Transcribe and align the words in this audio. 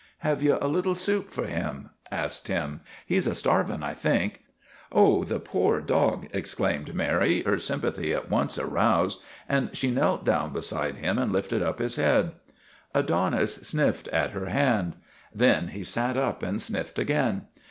"Have 0.21 0.41
you 0.41 0.57
a 0.59 0.67
little 0.67 0.95
soup 0.95 1.29
for 1.29 1.45
him?' 1.45 1.91
asked 2.09 2.47
Tim. 2.47 2.81
"He's 3.05 3.31
starvin', 3.37 3.83
I 3.83 3.93
think."" 3.93 4.41
Oh, 4.91 5.23
the 5.23 5.39
poor 5.39 5.79
dog!' 5.79 6.27
exclaimed 6.33 6.95
Mary, 6.95 7.43
her 7.43 7.59
sympathy 7.59 8.11
at 8.11 8.27
once 8.27 8.57
aroused, 8.57 9.21
and 9.47 9.69
she 9.77 9.91
knelt 9.91 10.25
down 10.25 10.53
be 10.53 10.61
side 10.63 10.97
him 10.97 11.19
and 11.19 11.31
lifted 11.31 11.61
up 11.61 11.77
his 11.77 11.97
head. 11.97 12.31
Adonis 12.95 13.57
sniffed 13.57 14.07
at 14.07 14.31
her 14.31 14.47
hand. 14.47 14.95
Then 15.35 15.67
he 15.67 15.83
sat 15.83 16.17
up 16.17 16.41
and 16.41 16.59
sniffed 16.59 16.97
again. 16.97 17.45